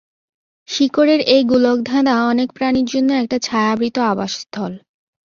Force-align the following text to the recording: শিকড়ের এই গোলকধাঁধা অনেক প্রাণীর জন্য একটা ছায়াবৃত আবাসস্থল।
শিকড়ের 0.69 1.21
এই 1.27 1.41
গোলকধাঁধা 1.43 2.15
অনেক 2.31 2.49
প্রাণীর 2.51 2.87
জন্য 2.93 3.09
একটা 3.13 3.37
ছায়াবৃত 3.39 3.95
আবাসস্থল। 4.11 4.71